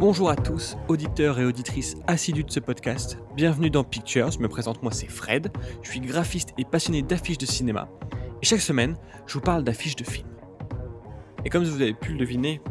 [0.00, 3.18] Bonjour à tous, auditeurs et auditrices assidus de ce podcast.
[3.36, 5.52] Bienvenue dans Pictures, je me présente, moi c'est Fred.
[5.82, 7.86] Je suis graphiste et passionné d'affiches de cinéma.
[8.40, 10.26] Et chaque semaine, je vous parle d'affiches de films.
[11.44, 12.62] Et comme vous avez pu le deviner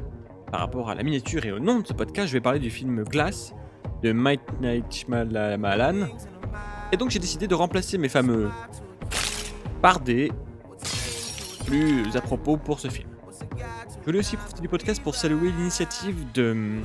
[0.51, 2.71] par rapport à la miniature et au nom de ce podcast, je vais parler du
[2.71, 3.53] film Glass
[4.01, 4.41] de Mike
[4.89, 6.07] Shyamalan.
[6.91, 8.49] Et donc j'ai décidé de remplacer mes fameux
[9.83, 10.31] par des
[11.67, 13.07] plus à propos pour ce film.
[13.99, 16.81] Je voulais aussi profiter du podcast pour saluer l'initiative de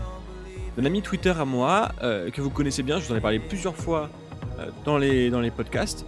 [0.76, 3.38] d'un ami Twitter à moi, euh, que vous connaissez bien, je vous en ai parlé
[3.38, 4.10] plusieurs fois
[4.58, 6.04] euh, dans, les, dans les podcasts,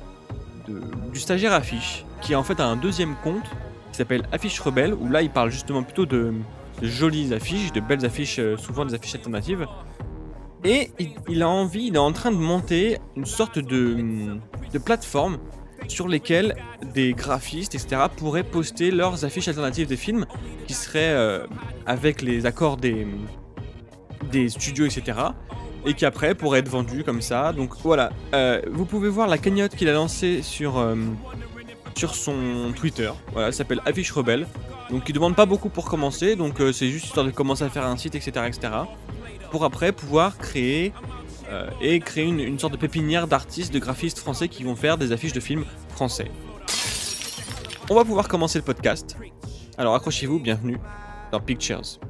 [1.12, 3.45] du stagiaire Affiche, qui en fait un deuxième compte
[3.92, 6.34] qui s'appelle Affiche Rebelle, où là il parle justement plutôt de,
[6.83, 9.66] jolies affiches, de belles affiches, euh, souvent des affiches alternatives.
[10.65, 14.37] Et il, il a envie, il est en train de monter une sorte de,
[14.73, 15.39] de plateforme
[15.87, 16.56] sur lesquelles
[16.95, 20.27] des graphistes, etc., pourraient poster leurs affiches alternatives des films
[20.67, 21.47] qui seraient
[21.87, 23.06] avec les accords des,
[24.30, 25.19] des studios, etc.
[25.86, 27.53] Et qui après pourraient être vendus comme ça.
[27.53, 30.97] Donc voilà, Euh, vous pouvez voir la cagnotte qu'il a lancée sur, euh,
[31.95, 33.11] sur son Twitter.
[33.33, 34.47] Voilà, s'appelle Affiche Rebelle.
[34.91, 37.69] Donc il demande pas beaucoup pour commencer, donc euh, c'est juste histoire de commencer à
[37.69, 38.47] faire un site, etc.
[38.47, 38.73] etc.
[39.50, 40.92] pour après pouvoir créer
[41.80, 45.12] et créer une, une sorte de pépinière d'artistes, de graphistes français qui vont faire des
[45.12, 46.28] affiches de films français.
[47.89, 49.17] On va pouvoir commencer le podcast.
[49.78, 50.78] Alors accrochez-vous, bienvenue
[51.30, 52.01] dans Pictures.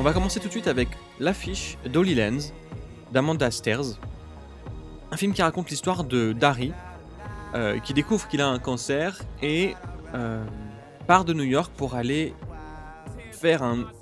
[0.00, 2.54] On va commencer tout de suite avec l'affiche d'Holy Lands
[3.12, 4.00] d'Amanda Stairs.
[5.10, 6.72] Un film qui raconte l'histoire de Dari,
[7.54, 9.74] euh, qui découvre qu'il a un cancer et
[10.14, 10.42] euh,
[11.06, 12.34] part de New York pour aller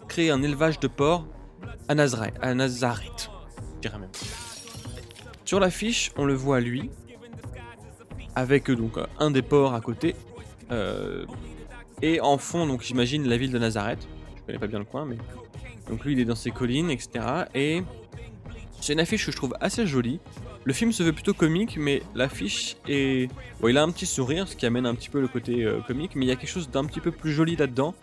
[0.06, 1.26] créer un élevage de porcs
[1.88, 3.30] à Nazareth.
[5.44, 6.90] Sur l'affiche, on le voit lui,
[8.36, 10.14] avec euh, donc un des porcs à côté,
[12.02, 14.06] et en fond, j'imagine la ville de Nazareth.
[14.36, 15.18] Je connais pas bien le coin, mais
[15.88, 17.24] donc lui, il est dans ses collines, etc.
[17.54, 17.82] Et
[18.80, 20.20] c'est une affiche que je trouve assez jolie.
[20.64, 23.30] Le film se veut plutôt comique, mais l'affiche est...
[23.60, 25.80] Bon, il a un petit sourire, ce qui amène un petit peu le côté euh,
[25.80, 27.94] comique, mais il y a quelque chose d'un petit peu plus joli là-dedans.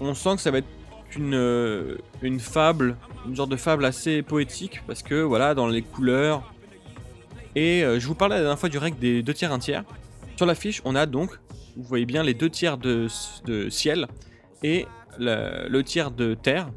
[0.00, 0.68] On sent que ça va être
[1.16, 2.96] une, euh, une fable,
[3.26, 6.52] une genre de fable assez poétique, parce que voilà, dans les couleurs...
[7.54, 9.84] Et euh, je vous parlais la dernière fois du règle des deux tiers, un tiers.
[10.36, 11.30] Sur l'affiche, on a donc,
[11.76, 13.06] vous voyez bien, les deux tiers de,
[13.46, 14.08] de ciel
[14.62, 14.86] et
[15.18, 16.70] le, le tiers de terre,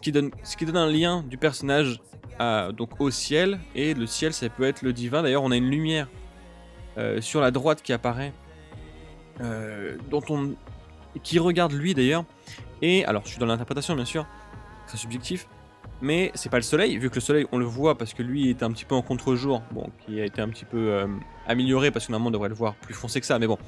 [0.00, 2.00] ce qui donne, ce qui donne un lien du personnage
[2.38, 5.22] à- donc au ciel, et le ciel ça peut être le divin.
[5.22, 6.08] D'ailleurs, on a une lumière
[6.96, 8.32] euh, sur la droite qui apparaît,
[9.42, 10.54] euh, dont on,
[11.22, 12.24] qui regarde lui d'ailleurs.
[12.80, 14.26] Et alors, je suis dans l'interprétation bien sûr,
[14.86, 15.46] très subjectif,
[16.00, 18.48] mais c'est pas le soleil, vu que le soleil on le voit parce que lui
[18.48, 21.06] est un petit peu en contre-jour, bon, qui a été un petit peu euh,
[21.46, 23.58] amélioré parce que normalement on devrait le voir plus foncé que ça, mais bon,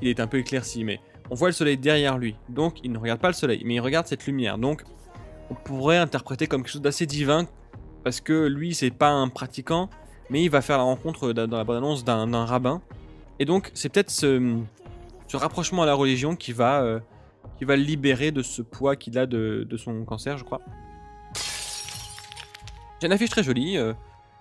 [0.00, 2.98] il est un peu éclairci, mais on voit le soleil derrière lui, donc il ne
[2.98, 4.56] regarde pas le soleil, mais il regarde cette lumière.
[4.56, 4.84] Donc
[5.50, 7.46] on pourrait interpréter comme quelque chose d'assez divin,
[8.02, 9.90] parce que lui c'est pas un pratiquant,
[10.30, 12.82] mais il va faire la rencontre dans la bande-annonce d'un rabbin.
[13.38, 14.58] Et donc c'est peut-être ce,
[15.28, 17.00] ce rapprochement à la religion qui va, euh,
[17.58, 20.60] qui va le libérer de ce poids qu'il a de, de son cancer, je crois.
[23.00, 23.76] C'est une affiche très jolie.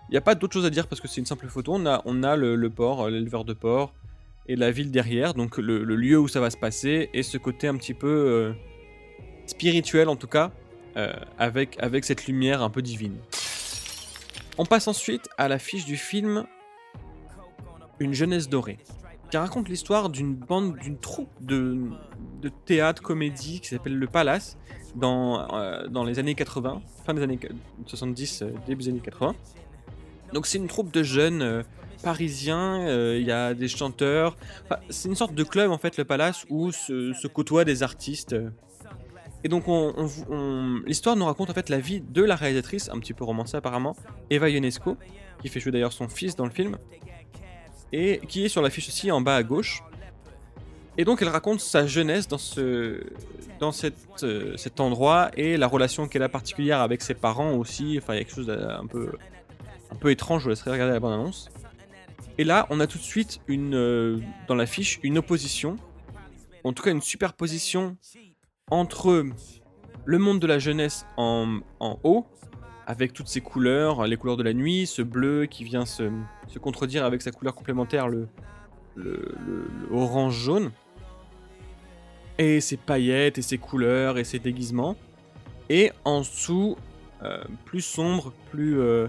[0.09, 1.73] Il n'y a pas d'autre chose à dire parce que c'est une simple photo.
[1.73, 3.93] On a, on a le, le port, euh, l'éleveur de porc
[4.47, 7.69] et la ville derrière, donc le, lieu où ça va se passer, et ce côté
[7.69, 8.53] un petit peu euh,
[9.45, 10.49] spirituel en tout cas, euh,
[11.37, 13.17] avec, avec cette lumière un peu divine.
[14.57, 16.45] On passe ensuite à l'affiche du film
[17.99, 18.77] Une jeunesse dorée,
[19.31, 21.89] qui raconte l'histoire d'une bande, d'une troupe de,
[22.41, 24.57] de théâtre, comédie qui s'appelle Le Palace,
[24.95, 27.39] dans, euh, dans les années 80, fin des années
[27.87, 29.33] 70, euh, début des années 80.
[30.33, 31.63] Donc c'est une troupe de jeunes euh,
[32.03, 34.37] parisiens, euh, il y a des chanteurs,
[34.89, 38.35] c'est une sorte de club en fait, le Palace, où se côtoient des artistes.
[39.43, 42.89] Et donc on, on- on- l'histoire nous raconte en fait la vie de la réalisatrice,
[42.89, 43.95] un petit peu romancée apparemment,
[44.29, 44.97] Eva Ionesco,
[45.41, 46.77] qui fait jouer d'ailleurs son fils dans le film,
[47.91, 49.83] et qui est sur l'affiche aussi en bas à gauche.
[50.97, 53.01] Et donc elle raconte sa jeunesse dans, euh,
[54.57, 57.97] cet endroit et la relation qu'elle a particulière avec ses parents aussi.
[58.01, 59.11] Enfin, il y a quelque chose d'un peu,
[59.91, 61.49] un peu étrange, je vous laisserai regarder la bande-annonce.
[62.37, 65.77] Et là, on a tout de suite une, euh, dans l'affiche une opposition,
[66.63, 67.97] en tout cas une superposition
[68.73, 69.25] entre
[70.05, 72.25] le monde de la jeunesse en, en haut,
[72.87, 76.09] avec toutes ses couleurs, les couleurs de la nuit, ce bleu qui vient se,
[76.59, 78.27] contredire avec sa couleur complémentaire, le,
[78.95, 79.29] le
[79.91, 80.71] orange-jaune.
[82.39, 84.95] et ses paillettes, et ses couleurs, et ses déguisements.
[85.69, 86.75] Et en dessous,
[87.23, 88.79] euh, plus sombre, plus...
[88.79, 89.07] euh,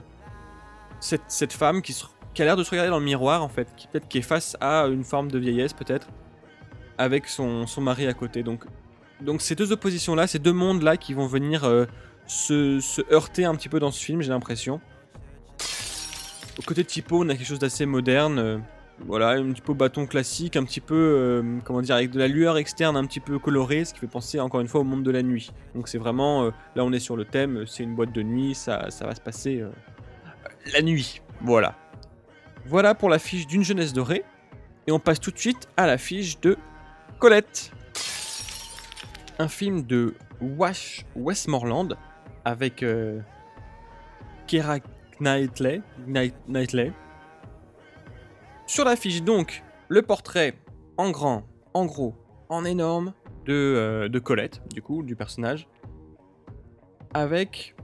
[1.00, 1.94] cette, femme qui,
[2.38, 3.68] a l'air de se regarder dans le miroir, en fait,
[4.08, 6.08] qui est face à une forme de vieillesse, peut-être,
[6.98, 8.42] avec son, son mari à côté.
[8.42, 8.64] Donc,
[9.24, 11.86] donc ces deux oppositions-là, ces deux mondes-là qui vont venir euh,
[12.26, 14.80] se, heurter un petit peu dans ce film, j'ai l'impression.
[16.58, 18.38] Au côté typo, on a quelque chose d'assez moderne.
[18.38, 18.58] euh,
[19.00, 22.28] voilà, un petit peu bâton classique, un petit peu, euh, comment dire, avec de la
[22.28, 25.02] lueur externe un petit peu colorée, ce qui fait penser encore une fois au monde
[25.02, 25.50] de la nuit.
[25.74, 26.44] Donc c'est vraiment,
[26.76, 29.20] là on est sur le thème, c'est une boîte de nuit, ça, ça va se
[29.20, 29.64] passer
[30.72, 31.22] la nuit.
[31.40, 31.74] Voilà.
[32.66, 34.22] Voilà pour la fiche d'une jeunesse dorée.
[34.86, 36.56] Et on passe tout de suite à la fiche de
[37.18, 37.72] Colette.
[39.38, 41.88] Un film de Wash Westmoreland
[42.44, 43.20] avec euh,
[44.48, 45.80] Knightley.
[46.06, 46.92] Knight- Knightley.
[48.66, 50.54] Sur la fiche donc, le portrait
[50.96, 51.42] en grand,
[51.74, 52.14] en gros,
[52.48, 53.12] en énorme
[53.46, 55.68] de, euh, de Colette, du coup, du personnage.
[57.12, 57.74] Avec,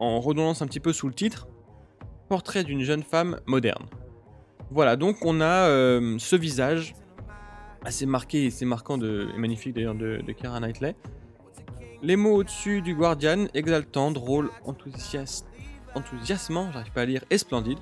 [0.00, 1.48] en redondance un petit peu sous le titre,
[2.28, 3.86] portrait d'une jeune femme moderne.
[4.70, 6.94] Voilà, donc on a euh, ce visage
[7.84, 10.94] assez marqué et marquant de, et magnifique d'ailleurs de, de Keira Knightley.
[12.02, 17.78] Les mots au-dessus du Guardian, exaltant, drôle, enthousiasmant, j'arrive pas à lire, et splendide.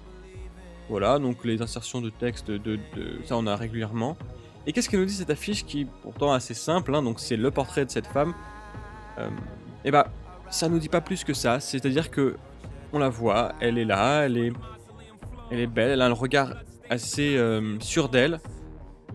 [0.89, 2.79] Voilà, donc les insertions de texte, de,
[3.25, 4.17] ça on a régulièrement.
[4.67, 7.37] Et qu'est-ce que nous dit cette affiche qui est pourtant assez simple, hein, donc c'est
[7.37, 8.35] le portrait de cette femme.
[9.85, 10.09] et bah,
[10.51, 12.37] ça nous dit pas plus que ça, c'est-à-dire que
[12.93, 14.53] on la voit, elle est là, elle est,
[15.51, 16.55] elle est belle, elle a un regard
[16.89, 18.41] assez euh, sûr d'elle.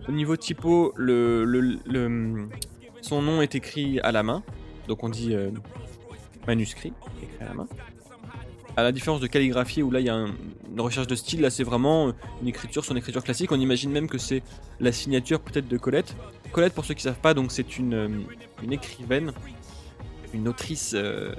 [0.08, 0.94] Au niveau typo,
[3.00, 4.42] son nom est écrit à la main,
[4.88, 5.50] donc on dit euh,
[6.46, 7.66] manuscrit, écrit à la main.
[8.76, 10.34] À la différence de calligraphie où là il y a un-
[10.72, 13.52] une recherche de style, là c'est vraiment une écriture, son écriture classique.
[13.52, 14.42] On imagine même que c'est
[14.80, 16.16] la signature peut-être de Colette.
[16.52, 18.08] Colette, pour ceux qui savent pas, donc c'est une, euh,
[18.70, 19.32] écrivaine,
[20.32, 21.34] une autrice euh,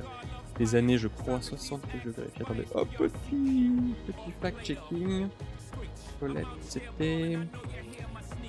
[0.60, 2.42] des années, je crois, 60 que je vérifie.
[2.42, 3.72] Attendez, hop, petit,
[4.06, 5.28] petit fact-checking.
[6.20, 7.40] Colette, c'était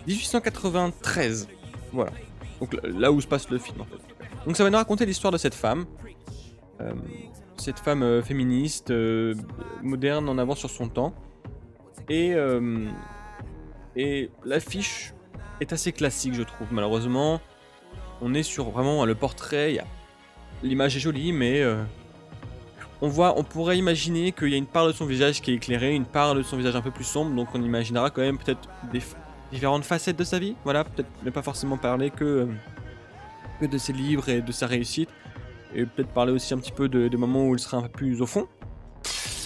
[0.06, 1.48] 1893.
[1.92, 2.12] Voilà.
[2.60, 3.98] Donc là- où se passe le film en fait.
[4.46, 5.86] Donc ça va nous raconter l'histoire de cette femme.
[6.80, 6.92] Euh,
[7.56, 9.34] cette femme euh, féministe, euh,
[9.82, 11.14] moderne, en avance sur son temps.
[12.08, 12.34] Et,
[14.44, 15.14] l'affiche
[15.60, 16.66] est assez classique, je trouve.
[16.72, 17.40] Malheureusement,
[18.20, 19.78] on est sur vraiment le portrait.
[20.62, 21.64] L'image est jolie, mais
[23.00, 25.94] on on pourrait imaginer qu'il y a une part de son visage qui est éclairée,
[25.94, 27.34] une part de son visage un peu plus sombre.
[27.34, 29.00] Donc on imaginera quand même peut-être des
[29.54, 30.56] différentes facettes de sa vie.
[30.64, 32.46] Voilà, peut-être ne pas forcément parler que, euh,
[33.60, 35.08] que de ses livres et de sa réussite.
[35.74, 37.88] Et peut-être parler aussi un petit peu de- des moments où il sera un peu
[37.88, 38.46] plus au fond.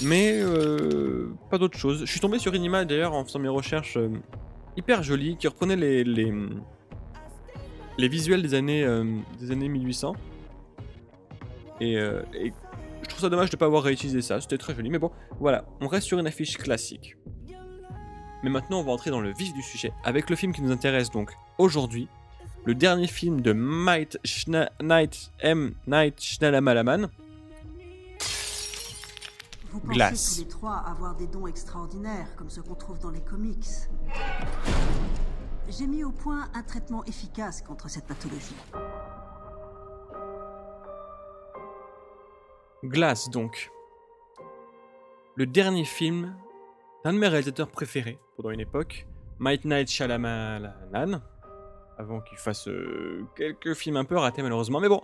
[0.02, 2.00] Mais euh, pas d'autre chose.
[2.04, 4.08] Je suis tombé sur une image d'ailleurs en faisant mes recherches euh,
[4.76, 6.32] hyper jolie qui reprenait les, les,
[8.08, 8.86] visuels des années,
[9.40, 10.14] des années 1800.
[11.80, 12.52] Et, et
[13.02, 14.40] je trouve ça dommage de ne pas avoir réutilisé ça.
[14.40, 14.88] C'était très joli.
[14.90, 17.16] Mais bon, voilà, on reste sur une affiche classique.
[18.42, 20.70] Mais maintenant, on va entrer dans le vif du sujet avec le film qui nous
[20.72, 22.08] intéresse donc aujourd'hui.
[22.64, 25.74] Le dernier film de Might Schna- Night M.
[25.86, 27.08] Night Shyamalan.
[29.70, 30.34] Vous pensez Glace.
[30.36, 33.66] tous les trois avoir des dons extraordinaires, comme ceux qu'on trouve dans les comics.
[35.68, 38.54] J'ai mis au point un traitement efficace contre cette pathologie.
[42.84, 43.70] Glass donc.
[45.34, 46.34] Le dernier film
[47.04, 49.04] d'un de mes réalisateurs préférés pendant une époque,
[49.40, 51.20] Might Night Shyamalan,
[51.98, 54.78] avant qu'il fasse euh, quelques films un peu ratés malheureusement.
[54.78, 55.02] Mais bon,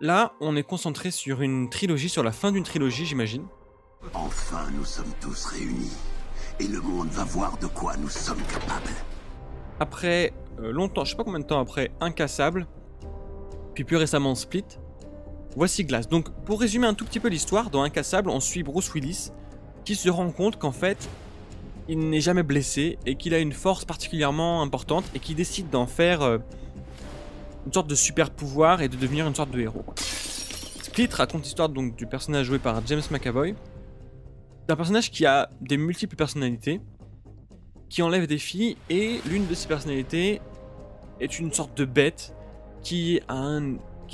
[0.00, 3.46] là on est concentré sur une trilogie, sur la fin d'une trilogie j'imagine.
[4.14, 5.92] Enfin, nous sommes tous réunis.
[6.58, 8.96] Et le monde va voir de quoi nous sommes capables.
[9.78, 12.66] Après euh, longtemps, je sais pas combien de temps après, Incassable,
[13.74, 14.64] puis plus récemment Split,
[15.54, 16.08] voici Glass.
[16.08, 19.32] Donc pour résumer un tout petit peu l'histoire, dans Incassable on suit Bruce Willis
[19.84, 21.10] qui se rend compte qu'en fait
[21.90, 25.88] il n'est jamais blessé et qu'il a une force particulièrement importante et qui décide d'en
[25.88, 26.38] faire euh,
[27.66, 29.84] une sorte de super pouvoir et de devenir une sorte de héros.
[30.84, 33.56] Split raconte l'histoire donc du personnage joué par James McAvoy.
[34.60, 36.80] C'est un personnage qui a des multiples personnalités,
[37.88, 40.40] qui enlève des filles et l'une de ces personnalités
[41.18, 42.32] est une sorte de bête
[42.84, 43.20] qui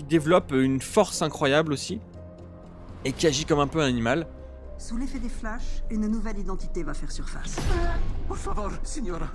[0.08, 2.00] développe une force incroyable aussi
[3.04, 4.26] et qui agit comme un peu un animal.
[4.78, 7.56] Sous l'effet des flashs, une nouvelle identité va faire surface.
[8.28, 9.28] Por favor, signora.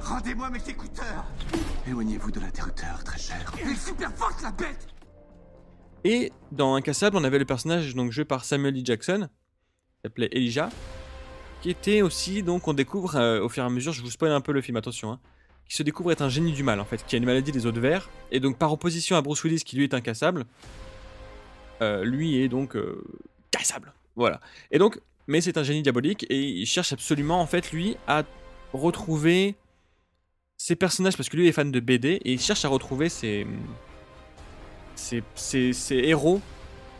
[0.00, 1.26] Rendez-moi mes écouteurs.
[1.86, 3.52] Éloignez-vous de l'interrupteur, très cher.
[3.62, 4.86] Il est super forte, la bête
[6.04, 8.86] Et dans Incassable, on avait le personnage donc joué par Samuel L.
[8.86, 10.70] Jackson, qui s'appelait Elijah,
[11.60, 14.32] qui était aussi donc on découvre euh, au fur et à mesure, je vous spoil
[14.32, 16.80] un peu le film, attention, hein, qui qui se découvre être un génie du mal
[16.80, 19.22] en fait, qui a une maladie des os de verre, et donc par opposition à
[19.22, 20.44] Bruce Willis qui lui est incassable,
[21.82, 23.04] euh, lui est donc euh,
[23.50, 23.92] cassable.
[24.16, 24.40] Voilà.
[24.70, 28.24] Et donc, mais c'est un génie diabolique et il cherche absolument en fait lui à
[28.72, 29.54] retrouver
[30.56, 33.46] ses personnages parce que lui est fan de BD et il cherche à retrouver ses
[34.94, 36.40] ses, ses- ses héros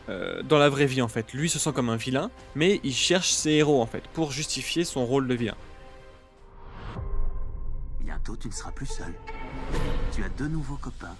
[0.09, 1.31] euh, dans la vraie vie en fait.
[1.33, 4.83] Lui se sent comme un vilain, mais il cherche ses héros en fait pour justifier
[4.83, 5.55] son rôle de vilain.
[8.01, 9.13] Bientôt, tu ne seras plus seul.
[10.13, 11.15] Tu as deux nouveaux copains.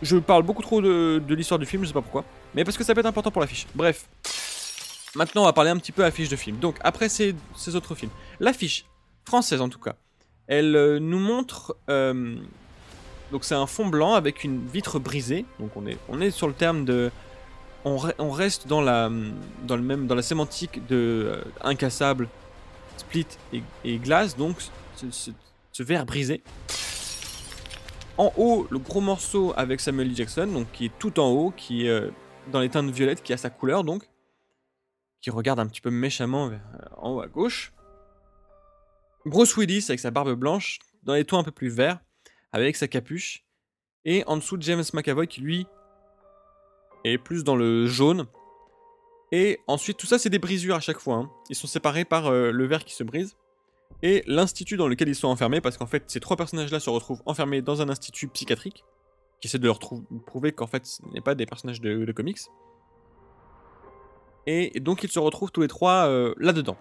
[0.00, 2.76] Je parle beaucoup trop de, de l'histoire du film, je sais pas pourquoi, mais parce
[2.76, 3.66] que ça peut être important pour l'affiche.
[3.74, 4.08] Bref.
[5.14, 6.58] Maintenant, on va parler un petit peu affiche de film.
[6.58, 8.10] Donc, après ces, ces autres films.
[8.40, 8.86] L'affiche,
[9.26, 9.94] française en tout cas,
[10.46, 11.76] elle euh, nous montre.
[11.90, 12.36] euh,
[13.30, 15.44] donc, c'est un fond blanc avec une vitre brisée.
[15.60, 17.10] Donc, on est, on est sur le terme de.
[17.84, 19.10] On, re- on reste dans la,
[19.64, 20.96] dans, le même, dans la sémantique de
[21.34, 22.28] euh, incassable,
[22.96, 23.26] split
[23.84, 24.36] et, glace.
[24.36, 24.56] Donc,
[24.96, 25.06] ce,
[25.72, 26.42] ce- verre brisé.
[28.18, 30.16] En haut, le gros morceau avec Samuel L.
[30.16, 32.10] Jackson, donc qui est tout en haut, qui est
[32.52, 34.02] dans les teintes violettes, qui a sa couleur donc,
[35.22, 36.58] qui regarde un petit peu méchamment euh,
[36.96, 37.72] en haut à gauche.
[39.24, 42.00] Bruce Willis avec sa barbe blanche, dans les tons un peu plus verts,
[42.52, 43.44] avec sa capuche.
[44.04, 45.66] Et en dessous, James McAvoy qui lui
[47.04, 48.26] est plus dans le jaune.
[49.30, 51.14] Et ensuite, tout ça, c'est des brisures à chaque fois.
[51.14, 51.30] hein.
[51.48, 53.36] Ils sont séparés par euh, le verre qui se brise
[54.02, 57.22] et l'institut dans lequel ils sont enfermés, parce qu'en fait, ces trois personnages-là se retrouvent
[57.24, 58.84] enfermés dans un institut psychiatrique,
[59.40, 59.78] qui essaie de leur
[60.26, 62.38] prouver qu'en fait, ce n'est pas des personnages de comics.
[64.46, 66.76] Et donc, ils se retrouvent tous les trois euh, là-dedans.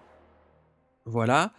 [1.06, 1.52] Voilà.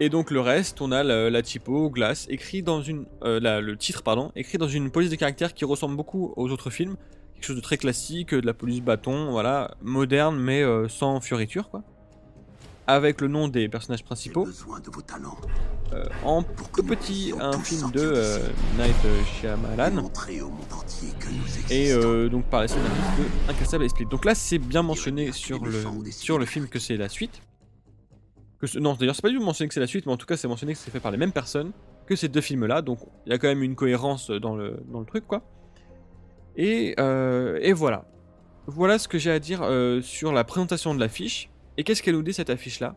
[0.00, 3.06] Et donc, le reste, on a la, la typo, Glace, écrit dans une.
[3.24, 6.70] euh, le titre, pardon, écrit dans une police de caractère qui ressemble beaucoup aux autres
[6.70, 6.96] films.
[7.34, 11.70] Quelque chose de très classique, de la police bâton, voilà, moderne, mais euh, sans fioriture,
[11.70, 11.82] quoi.
[12.90, 14.46] Avec le nom des personnages principaux.
[14.46, 15.02] de vos.
[15.92, 18.38] Euh, en tout petit, un film de euh,
[18.78, 19.94] Night Shyamalan.
[21.70, 24.06] Et euh, donc par la suite de Incassable et Split.
[24.06, 25.72] Donc là c'est bien mentionné sur le,
[26.12, 27.42] sur le film que c'est la suite.
[28.58, 30.16] Que ce- non d'ailleurs c'est pas du tout mentionné que c'est la suite, mais en
[30.16, 31.72] tout cas c'est mentionné que c'est fait par les mêmes personnes
[32.06, 32.80] que ces deux films là.
[32.82, 35.42] Donc il y a quand même une cohérence dans le, dans le truc quoi.
[36.56, 38.04] Et, euh, et voilà.
[38.66, 39.60] Voilà ce que j'ai à dire
[40.02, 41.50] sur la présentation de l'affiche.
[41.78, 42.94] Et qu'est-ce qu'elle nous dit cette affiche là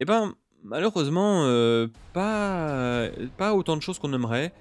[0.00, 0.34] Eh ben
[0.64, 3.08] malheureusement euh, pas,
[3.38, 4.52] pas autant de choses qu'on aimerait.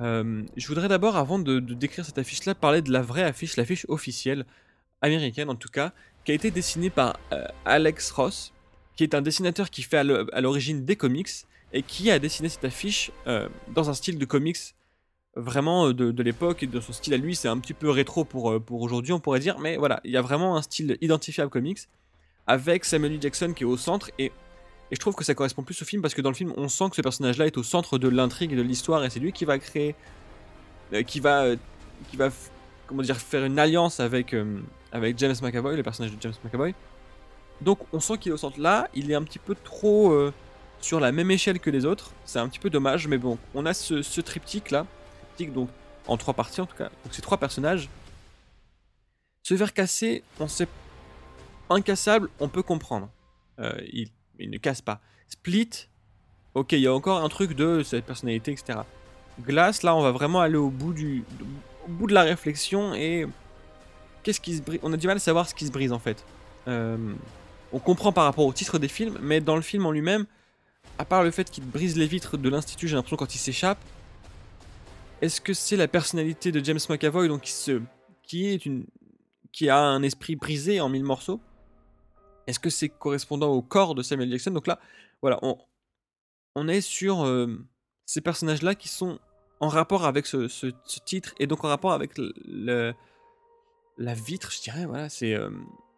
[0.00, 3.84] Euh, je voudrais d'abord, avant de, décrire cette affiche-là, parler de la vraie affiche, l'affiche
[3.88, 4.46] officielle,
[5.02, 5.92] américaine en tout cas,
[6.24, 8.52] qui a été dessinée par euh, Alex Ross,
[8.96, 11.28] qui est un dessinateur qui fait à l'o- à l'origine des comics,
[11.74, 13.10] et qui a dessiné cette affiche
[13.74, 14.56] dans un style de comics
[15.38, 18.24] vraiment euh, de, l'époque, et de son style à lui, c'est un petit peu rétro
[18.24, 20.98] pour, euh, pour aujourd'hui, on pourrait dire, mais voilà, il y a vraiment un style
[21.00, 21.78] identifiable comics,
[22.46, 23.22] avec Samuel L.
[23.22, 24.32] Jackson qui est au centre, et
[24.90, 26.66] et je trouve que ça correspond plus au film parce que dans le film, on
[26.66, 29.32] sent que ce personnage-là est au centre de l'intrigue et de l'histoire et c'est lui
[29.32, 29.94] qui va créer,
[30.94, 31.44] euh, qui va,
[32.08, 32.30] qui va,
[32.86, 34.34] comment dire, faire une alliance avec
[34.90, 36.72] avec James McAvoy, le personnage de James McAvoy.
[37.60, 38.58] Donc on sent qu'il est au centre.
[38.58, 40.30] Là, il est un petit peu trop
[40.80, 42.12] sur la même échelle que les autres.
[42.24, 44.86] C'est un petit peu dommage, mais bon, on a ce, ce triptyque là,
[45.46, 45.68] donc
[46.06, 46.90] en trois parties en tout cas.
[47.04, 47.88] Donc ces trois personnages.
[49.42, 50.68] Ce verre cassé, on sait
[51.70, 53.08] incassable, on peut comprendre.
[53.58, 55.00] Euh, il il ne casse pas.
[55.28, 55.88] Split,
[56.54, 58.80] ok, il y a encore un truc de cette personnalité, etc.
[59.40, 61.24] Glace, là, on va vraiment aller au bout du,
[61.86, 63.26] au bout de la réflexion et
[64.22, 64.80] qu'est-ce qui se brise?
[64.82, 66.24] On a du mal à savoir ce qui se brise en fait.
[66.66, 67.14] Euh,
[67.72, 70.26] on comprend par rapport au titre des films, mais dans le film en lui-même,
[70.98, 73.78] à part le fait qu'il brise les vitres de l'institut, j'ai l'impression quand il s'échappe.
[75.20, 77.82] Est-ce que c'est la personnalité de James McAvoy, donc qui se,
[78.22, 78.86] qui est une,
[79.52, 81.40] qui a un esprit brisé en mille morceaux?
[82.46, 84.52] Est-ce que c'est correspondant au corps de Samuel Jackson?
[84.52, 84.78] Donc là,
[85.20, 85.58] voilà, on,
[86.54, 87.58] on est sur euh,
[88.06, 89.18] ces personnages-là qui sont
[89.60, 90.68] en rapport avec ce, ce-
[91.04, 92.94] titre et donc en rapport avec le,
[93.98, 94.86] la vitre, je dirais.
[94.86, 95.34] Voilà, c'est.
[95.34, 95.50] euh,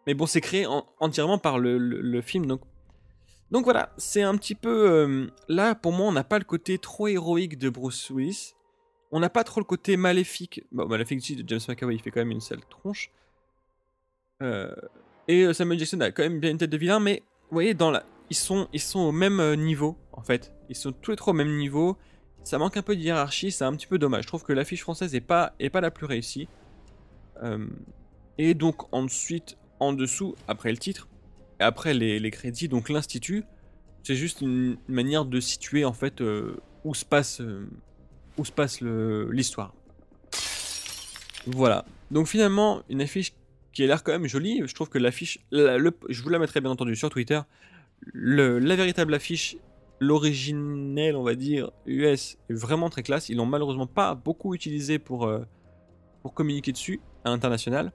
[0.07, 2.61] mais bon, c'est créé en- entièrement par le, le- le film, donc.
[3.51, 4.89] Donc voilà, c'est un petit peu.
[4.89, 8.55] euh, là, pour moi, on n'a pas le côté trop héroïque de Bruce Willis.
[9.11, 10.63] On n'a pas trop le côté maléfique.
[10.71, 13.11] Bon, maléfique de James McAvoy, il fait quand même une sale tronche.
[14.41, 14.73] Euh,
[15.27, 17.75] et euh, Samuel Jackson a quand même bien une tête de vilain, mais vous voyez,
[18.29, 20.53] ils, sont, ils sont au même euh, niveau, en fait.
[20.69, 21.97] Ils sont tous les trois au même niveau.
[22.43, 24.23] Ça manque un peu de hiérarchie, c'est un petit peu dommage.
[24.23, 26.47] Je trouve que l'affiche française est pas, est pas la plus réussie.
[28.37, 31.07] Et donc, ensuite, en dessous, après le titre,
[31.59, 33.43] après les, crédits, donc l'Institut,
[34.03, 36.23] c'est juste une manière de situer, en fait,
[36.83, 37.41] où se passe,
[38.37, 39.73] où se passe l'histoire.
[41.47, 41.85] Voilà.
[42.11, 43.33] Donc finalement, une affiche
[43.73, 44.61] qui a l'air quand même jolie.
[44.65, 47.39] Je trouve que l'affiche, je vous la mettrai bien entendu sur Twitter.
[48.13, 49.57] La véritable affiche
[49.99, 53.29] l'originel, on va dire, US est vraiment très classe.
[53.29, 55.45] Ils l'ont malheureusement pas beaucoup utilisé pour, euh,
[56.23, 57.91] pour communiquer dessus à l'international.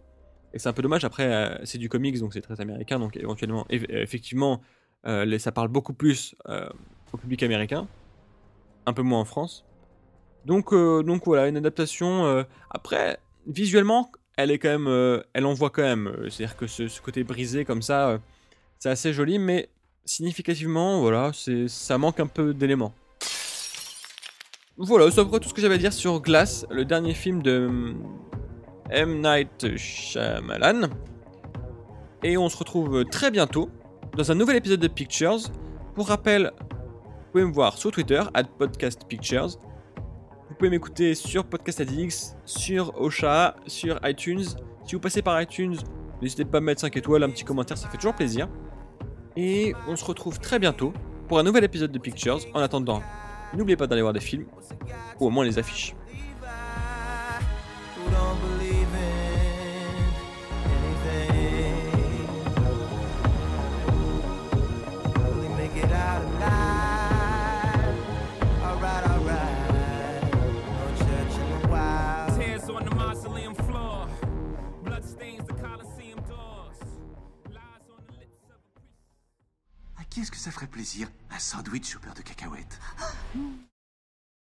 [0.54, 1.04] Et c'est un peu dommage.
[1.04, 3.00] Après, euh, c'est du comics, donc c'est très américain.
[3.00, 4.62] Donc éventuellement, eff- effectivement,
[5.06, 6.36] euh, ça parle beaucoup plus
[7.12, 7.88] au public américain.
[8.86, 9.65] Un peu moins en France.
[10.46, 12.24] Donc, euh, donc voilà, une adaptation.
[12.24, 16.14] euh, après, visuellement, elle est quand même, euh, elle envoie quand même.
[16.30, 18.20] C'est-à-dire que ce, côté brisé comme ça,
[18.78, 19.68] c'est assez joli, mais
[20.04, 21.32] significativement, voilà,
[21.66, 22.94] ça manque un peu d'éléments.
[24.78, 27.14] Voilà, c'est à peu près tout ce que j'avais à dire sur Glass, le dernier
[27.14, 27.94] film de
[28.90, 29.20] M.
[29.22, 30.90] Night Shyamalan.
[32.22, 33.68] Et on se retrouve très bientôt
[34.16, 35.50] dans un nouvel épisode de Pictures.
[35.94, 38.44] Pour rappel, vous pouvez me voir sur Twitter, at.
[40.56, 44.42] Vous pouvez m'écouter sur Podcast Addicts, sur Ocha, sur iTunes.
[44.86, 45.76] Si vous passez par iTunes,
[46.22, 48.48] n'hésitez pas à mettre 5 étoiles, un petit commentaire, ça fait toujours plaisir.
[49.36, 50.94] Et on se retrouve très bientôt
[51.28, 52.38] pour un nouvel épisode de Pictures.
[52.54, 53.02] En attendant,
[53.52, 54.46] n'oubliez pas d'aller voir des films,
[55.20, 55.94] ou au moins les affiches.
[80.46, 81.08] Ça ferait plaisir.
[81.30, 82.78] Un sandwich au de cacahuète